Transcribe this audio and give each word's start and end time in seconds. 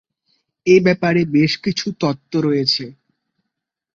এ 0.67 0.75
ব্যাপারে 0.85 1.21
বেশ 1.35 1.51
কিছু 1.63 1.85
তত্ত্ব 2.01 2.33
রয়েছে। 2.39 2.85